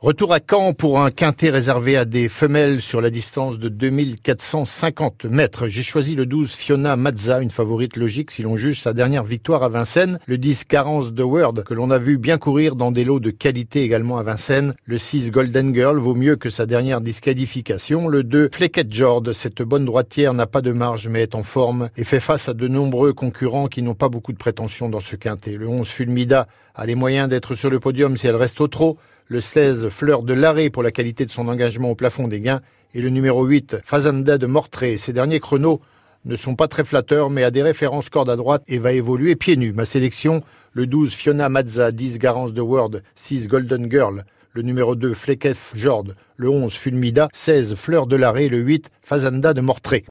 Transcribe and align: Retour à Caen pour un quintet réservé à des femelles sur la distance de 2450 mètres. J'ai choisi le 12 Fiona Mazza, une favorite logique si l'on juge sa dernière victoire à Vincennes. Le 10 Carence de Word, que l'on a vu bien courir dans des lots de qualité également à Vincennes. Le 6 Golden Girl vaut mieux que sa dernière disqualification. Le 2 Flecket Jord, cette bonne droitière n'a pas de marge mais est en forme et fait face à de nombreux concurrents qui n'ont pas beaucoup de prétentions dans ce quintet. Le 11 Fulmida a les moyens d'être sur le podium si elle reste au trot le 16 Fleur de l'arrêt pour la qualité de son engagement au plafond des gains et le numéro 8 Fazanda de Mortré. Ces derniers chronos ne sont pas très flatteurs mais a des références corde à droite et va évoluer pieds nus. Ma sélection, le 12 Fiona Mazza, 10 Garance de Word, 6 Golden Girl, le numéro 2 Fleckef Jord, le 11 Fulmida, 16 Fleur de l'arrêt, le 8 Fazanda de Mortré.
Retour 0.00 0.32
à 0.32 0.38
Caen 0.38 0.74
pour 0.74 1.00
un 1.00 1.10
quintet 1.10 1.50
réservé 1.50 1.96
à 1.96 2.04
des 2.04 2.28
femelles 2.28 2.80
sur 2.80 3.00
la 3.00 3.10
distance 3.10 3.58
de 3.58 3.68
2450 3.68 5.24
mètres. 5.24 5.66
J'ai 5.66 5.82
choisi 5.82 6.14
le 6.14 6.24
12 6.24 6.52
Fiona 6.52 6.94
Mazza, 6.94 7.40
une 7.40 7.50
favorite 7.50 7.96
logique 7.96 8.30
si 8.30 8.42
l'on 8.42 8.56
juge 8.56 8.80
sa 8.80 8.92
dernière 8.92 9.24
victoire 9.24 9.64
à 9.64 9.68
Vincennes. 9.68 10.20
Le 10.26 10.38
10 10.38 10.66
Carence 10.66 11.12
de 11.12 11.22
Word, 11.24 11.64
que 11.64 11.74
l'on 11.74 11.90
a 11.90 11.98
vu 11.98 12.16
bien 12.16 12.38
courir 12.38 12.76
dans 12.76 12.92
des 12.92 13.02
lots 13.02 13.18
de 13.18 13.30
qualité 13.30 13.82
également 13.82 14.18
à 14.18 14.22
Vincennes. 14.22 14.74
Le 14.84 14.98
6 14.98 15.32
Golden 15.32 15.74
Girl 15.74 15.98
vaut 15.98 16.14
mieux 16.14 16.36
que 16.36 16.48
sa 16.48 16.66
dernière 16.66 17.00
disqualification. 17.00 18.06
Le 18.06 18.22
2 18.22 18.50
Flecket 18.52 18.94
Jord, 18.94 19.24
cette 19.32 19.62
bonne 19.62 19.84
droitière 19.84 20.32
n'a 20.32 20.46
pas 20.46 20.60
de 20.60 20.70
marge 20.70 21.08
mais 21.08 21.22
est 21.22 21.34
en 21.34 21.42
forme 21.42 21.90
et 21.96 22.04
fait 22.04 22.20
face 22.20 22.48
à 22.48 22.54
de 22.54 22.68
nombreux 22.68 23.14
concurrents 23.14 23.66
qui 23.66 23.82
n'ont 23.82 23.96
pas 23.96 24.08
beaucoup 24.08 24.32
de 24.32 24.38
prétentions 24.38 24.88
dans 24.88 25.00
ce 25.00 25.16
quintet. 25.16 25.54
Le 25.54 25.66
11 25.66 25.88
Fulmida 25.88 26.46
a 26.76 26.86
les 26.86 26.94
moyens 26.94 27.28
d'être 27.28 27.56
sur 27.56 27.68
le 27.68 27.80
podium 27.80 28.16
si 28.16 28.28
elle 28.28 28.36
reste 28.36 28.60
au 28.60 28.68
trot 28.68 28.96
le 29.28 29.40
16 29.40 29.90
Fleur 29.90 30.22
de 30.22 30.32
l'arrêt 30.32 30.70
pour 30.70 30.82
la 30.82 30.90
qualité 30.90 31.26
de 31.26 31.30
son 31.30 31.48
engagement 31.48 31.90
au 31.90 31.94
plafond 31.94 32.28
des 32.28 32.40
gains 32.40 32.62
et 32.94 33.02
le 33.02 33.10
numéro 33.10 33.44
8 33.44 33.76
Fazanda 33.84 34.38
de 34.38 34.46
Mortré. 34.46 34.96
Ces 34.96 35.12
derniers 35.12 35.38
chronos 35.38 35.82
ne 36.24 36.34
sont 36.34 36.56
pas 36.56 36.66
très 36.66 36.82
flatteurs 36.82 37.28
mais 37.28 37.44
a 37.44 37.50
des 37.50 37.62
références 37.62 38.08
corde 38.08 38.30
à 38.30 38.36
droite 38.36 38.62
et 38.68 38.78
va 38.78 38.92
évoluer 38.92 39.36
pieds 39.36 39.58
nus. 39.58 39.74
Ma 39.74 39.84
sélection, 39.84 40.42
le 40.72 40.86
12 40.86 41.12
Fiona 41.12 41.50
Mazza, 41.50 41.92
10 41.92 42.18
Garance 42.18 42.54
de 42.54 42.62
Word, 42.62 43.02
6 43.16 43.48
Golden 43.48 43.90
Girl, 43.90 44.24
le 44.54 44.62
numéro 44.62 44.94
2 44.94 45.12
Fleckef 45.12 45.72
Jord, 45.76 46.06
le 46.38 46.48
11 46.48 46.72
Fulmida, 46.72 47.28
16 47.34 47.74
Fleur 47.74 48.06
de 48.06 48.16
l'arrêt, 48.16 48.48
le 48.48 48.58
8 48.58 48.88
Fazanda 49.02 49.52
de 49.52 49.60
Mortré. 49.60 50.04